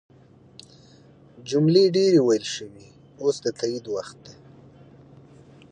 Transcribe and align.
جملې 1.49 1.83
ډیرې 1.95 2.19
ویل 2.23 2.45
شوي 2.55 2.87
اوس 3.21 3.35
د 3.43 3.45
تایید 3.59 3.85
وخت 3.95 4.17
دی. 4.25 4.35